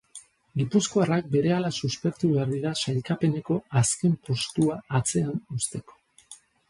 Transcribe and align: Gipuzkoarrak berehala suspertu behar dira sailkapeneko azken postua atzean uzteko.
Gipuzkoarrak 0.59 1.27
berehala 1.35 1.69
suspertu 1.81 2.29
behar 2.31 2.49
dira 2.53 2.71
sailkapeneko 2.85 3.59
azken 3.83 4.17
postua 4.31 4.79
atzean 5.01 5.41
uzteko. 5.59 6.01